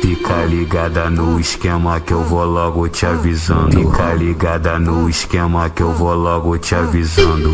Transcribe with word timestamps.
Fica 0.00 0.44
ligada 0.44 1.10
no 1.10 1.38
esquema 1.40 2.00
que 2.00 2.12
eu 2.12 2.22
vou 2.22 2.44
logo 2.44 2.88
te 2.88 3.04
avisando. 3.06 3.70
Fica 3.70 4.14
ligada 4.14 4.78
no 4.78 5.08
esquema 5.08 5.68
que 5.70 5.82
eu 5.82 5.92
vou 5.92 6.14
logo 6.14 6.56
te 6.58 6.74
avisando. 6.74 7.50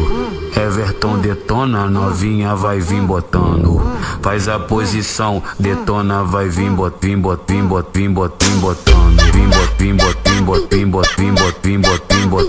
Everton 0.57 1.19
detona, 1.19 1.87
novinha 1.87 2.55
vai 2.55 2.81
vir 2.81 3.03
botando. 3.03 3.81
Faz 4.23 4.49
a 4.49 4.59
posição, 4.59 5.43
detona, 5.59 6.23
vai 6.23 6.49
vir 6.49 6.71
bot, 6.71 6.97
vim 7.01 7.19
bot, 7.19 7.43
vim 7.47 7.65
bot, 7.65 7.89
vim 7.93 8.11
bot, 8.11 8.35
vim 8.45 8.59
botando. 8.59 9.23
Vim 9.33 9.49
bot, 9.49 9.75
vim 9.79 9.95
bot, 9.97 10.19
vim 10.25 10.45
bot, 10.45 10.69
vim 10.75 10.89
bot, 10.89 11.17
vim 11.17 11.35
bot, 11.35 11.59
vim 11.63 11.81
bot, 11.81 12.03
vim 12.15 12.29
botando. 12.29 12.46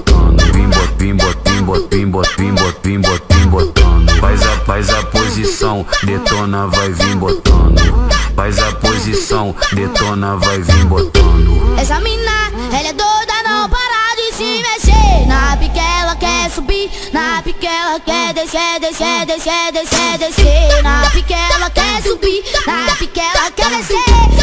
Detona, 6.37 6.67
vai 6.67 6.89
vir 6.91 7.15
botando. 7.15 8.09
Faz 8.35 8.59
a 8.59 8.71
posição, 8.73 9.55
detona, 9.73 10.37
vai 10.37 10.61
vir 10.61 10.85
botando. 10.85 11.79
Essa 11.79 11.99
mina, 11.99 12.51
ela 12.71 12.89
é 12.89 12.93
doida, 12.93 13.33
não 13.43 13.67
para 13.67 14.15
de 14.15 14.35
se 14.35 14.61
mexer. 14.61 15.27
Na 15.27 15.57
pique 15.57 15.79
ela 15.79 16.15
quer 16.15 16.51
subir, 16.51 16.91
na 17.11 17.41
pique 17.41 17.65
ela 17.65 17.99
quer 17.99 18.33
descer, 18.35 18.79
descer, 18.79 19.25
descer, 19.25 19.71
descer, 19.71 20.17
descer. 20.19 20.83
Na 20.83 21.09
pique 21.09 21.33
ela 21.33 21.69
quer 21.71 22.03
subir, 22.03 22.43
na 22.67 22.95
pique 22.95 23.19
ela 23.19 23.51
quer 23.51 23.69
descer. 23.71 23.95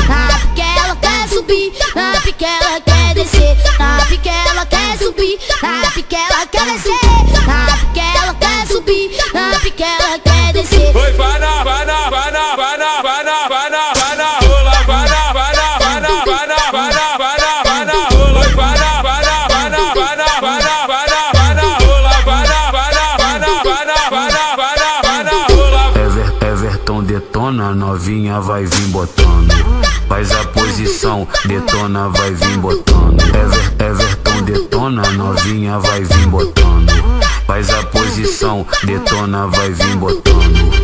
Na 0.09 0.39
pique 0.39 0.63
ela 0.63 0.97
quer 0.97 1.29
subir, 1.29 1.73
na 1.95 2.21
pique 2.21 2.45
ela 2.45 2.81
quer 2.81 3.15
descer. 3.15 3.57
Na 3.79 4.05
pique 4.07 4.29
ela 4.29 4.67
quer 4.67 4.99
subir, 4.99 5.39
na 5.63 5.91
pique 5.93 6.17
ela 6.17 6.47
quer 6.47 6.65
descer. 6.65 7.47
Na 7.47 7.77
pique 7.77 8.01
ela 8.01 8.35
quer 8.35 8.67
subir, 8.67 9.11
na 9.33 9.61
pique 9.61 9.83
ela 9.85 10.19
quer 10.19 10.34
descer. 10.65 10.97
Oi, 10.97 11.13
vai 11.13 11.39
na, 11.39 11.65
vai 11.65 11.85
na, 11.85 12.11
vai 12.11 12.33
na, 12.33 12.57
vai 12.57 12.79
na, 12.79 13.03
vai 13.03 13.25
na, 13.25 13.49
vai 13.49 13.71
na, 13.71 13.93
vai 13.93 14.17
na 14.17 14.39
rola, 14.41 14.71
vai 14.87 15.09
na, 15.09 15.33
vai 15.33 15.55
na, 15.55 15.79
vai 15.79 16.01
na, 16.01 16.25
vai 16.25 16.47
na, 16.47 16.71
vai 16.73 16.93
na, 16.93 17.19
vai 17.19 17.39
na, 17.39 17.63
vai 17.65 17.85
na 17.85 18.09
rola, 18.09 18.43
vai 18.55 18.79
na, 18.79 19.03
vai 19.03 19.23
na, 19.25 19.49
vai 19.49 19.71
na, 19.71 19.95
vai 19.95 20.17
na, 20.17 20.41
vai 20.41 20.57
na, 20.57 20.87
vai 20.87 21.07
na, 21.09 21.33
vai 21.33 21.55
na 21.55 21.79
rola, 21.79 22.13
vai 22.25 22.47
na, 22.47 22.71
vai 22.73 22.95
na, 22.95 23.17
vai 23.17 23.39
na, 23.41 23.63
vai 23.63 23.85
na, 23.85 24.11
vai 24.11 24.27
na, 24.27 24.57
vai 24.57 24.77
na, 24.79 25.03
vai 25.03 25.25
na 25.25 25.47
rola. 25.55 25.93
Ever, 25.97 26.29
Everton 26.41 27.03
detona, 27.05 27.75
novinha 27.75 28.41
vai 28.41 28.65
vir 28.65 28.89
botando. 28.89 29.55
Faz 30.09 30.33
a 30.33 30.45
posição, 30.45 31.27
detona, 31.47 32.09
vai 32.09 32.33
vir 32.33 32.59
botando. 32.59 33.21
Ever, 33.23 33.73
Everton 33.79 34.43
detona, 34.43 35.11
novinha 35.11 35.79
vai 35.79 36.05
vir 36.05 36.27
botando. 36.27 37.14
Faz 37.47 37.71
a 37.71 37.83
posição, 37.85 38.67
detona, 38.85 39.47
vai 39.47 39.71
vir 39.71 39.97
botando. 39.97 40.84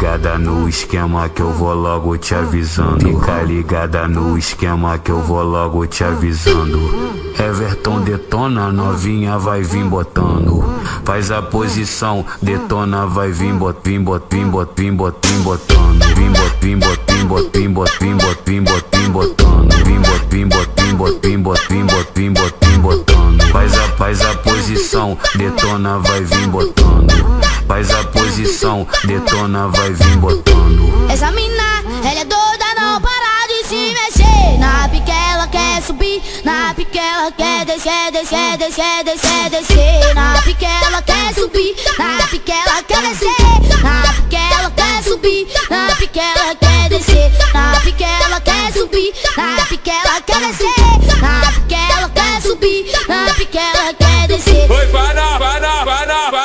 Ligada 0.00 0.38
no 0.38 0.66
esquema 0.66 1.28
que 1.28 1.42
eu 1.42 1.52
vou 1.52 1.74
logo 1.74 2.16
te 2.16 2.34
avisando. 2.34 3.06
Fica 3.06 3.42
ligada 3.42 4.08
no 4.08 4.38
esquema 4.38 4.96
que 4.96 5.10
eu 5.10 5.20
vou 5.20 5.42
logo 5.42 5.86
te 5.86 6.02
avisando. 6.02 6.80
Everton 7.38 8.00
detona, 8.00 8.72
novinha 8.72 9.36
vai 9.36 9.62
vir 9.62 9.84
botando. 9.84 10.64
Faz 11.04 11.30
a 11.30 11.42
posição, 11.42 12.24
detona, 12.40 13.04
vai 13.04 13.30
vir 13.30 13.52
bot, 13.52 13.78
vim 13.84 14.00
bot, 14.00 14.24
vim 14.30 14.48
bot, 14.48 14.72
vim 14.74 14.94
bot, 14.94 15.18
vim 15.22 15.42
botando. 15.42 16.04
Vim 16.16 16.30
bot, 16.32 16.56
vim 16.62 16.78
bot, 16.78 17.00
vim 17.06 17.26
bot, 17.26 17.58
vim 17.58 17.70
bot, 17.70 17.98
vim 18.00 18.16
bot, 18.16 18.42
vim 18.46 18.62
bot, 18.62 18.86
vim 18.96 19.10
botando. 19.10 19.84
Vim 19.84 20.00
bot, 20.00 20.26
vim 20.30 20.48
bot, 20.48 20.70
vim 20.80 20.96
bot, 20.96 21.20
vim 21.22 21.42
bot, 21.42 21.60
vim 21.68 21.84
bot, 21.84 22.10
vim 22.14 22.32
bot, 22.32 22.54
vim 22.62 22.80
botando. 22.80 23.42
Faz 23.52 23.76
a, 23.76 23.82
faz 23.98 24.24
a 24.24 24.34
posição, 24.36 25.18
detona, 25.36 25.98
vai 25.98 26.24
vir 26.24 26.48
botando. 26.48 27.12
Faz 27.68 27.88
a 27.92 28.02
posição, 28.04 28.19
detona, 29.06 29.68
vai 29.68 29.92
vir 29.92 30.16
botando. 30.16 31.10
Essa 31.10 31.30
mina, 31.30 31.82
ela 32.02 32.20
é 32.20 32.24
doida, 32.24 32.64
não 32.76 33.00
para 33.00 33.46
de 33.48 33.68
se 33.68 33.94
mexer. 33.94 34.58
Na 34.58 34.88
pique 34.88 35.10
ela 35.10 35.46
quer 35.48 35.82
subir, 35.82 36.22
na 36.42 36.72
pique 36.74 36.98
ela 36.98 37.30
quer 37.32 37.66
descer, 37.66 38.10
descer, 38.12 38.56
descer, 38.56 39.04
descer, 39.04 39.50
descer. 39.50 40.14
Na 40.14 40.40
pique 40.42 40.64
ela 40.64 41.02
quer 41.02 41.34
subir, 41.34 41.76
na 41.98 42.26
pique 42.28 42.52
ela 42.52 42.82
quer 42.82 43.02
descer. 43.02 43.82
Na 43.82 44.12
pique 44.14 44.36
ela 44.36 44.70
quer 44.70 45.02
subir, 45.02 45.46
na 45.68 45.96
pique 45.96 46.20
ela 46.20 46.54
quer 46.54 46.88
descer. 46.88 47.32
Na 47.52 47.80
pique 47.80 48.04
ela 48.04 48.40
quer 48.40 48.72
subir, 48.72 49.12
na 49.36 49.64
pique 49.66 49.90
ela 49.90 50.20
quer 50.22 50.40
descer. 50.40 51.20
Na 51.20 51.52
pique 51.52 51.74
ela 51.74 52.08
quer 52.08 52.42
subir, 52.42 52.86
na 53.06 53.34
pique 53.34 53.58
ela 53.58 53.92
quer 53.94 54.28
descer. 54.28 54.70
Oi, 54.70 54.86
vai 54.86 55.14
na, 55.14 55.38
vai 55.38 55.60
na, 55.60 56.39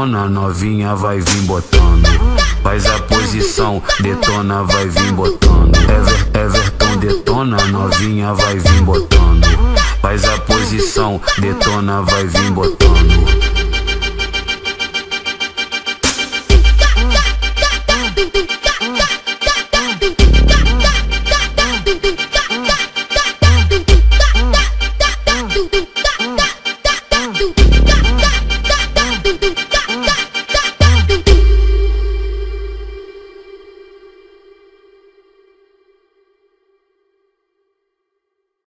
detona, 0.00 0.28
novinha 0.30 0.94
vai 0.94 1.20
vir 1.20 1.42
botando. 1.42 2.08
Faz 2.62 2.86
a 2.86 2.98
posição, 3.00 3.82
detona, 4.00 4.64
vai 4.64 4.88
vir 4.88 5.12
botando. 5.12 5.76
Ever, 5.76 6.30
Everton 6.42 6.96
detona, 6.96 7.62
novinha 7.66 8.32
vai 8.32 8.58
vir 8.58 8.80
botando. 8.82 9.46
Faz 10.00 10.24
a 10.24 10.38
posição, 10.38 11.20
detona, 11.38 12.00
vai 12.00 12.24
vir 12.26 12.50
botando. 12.50 12.80
Beep, 18.14 18.32
beep. 18.32 18.59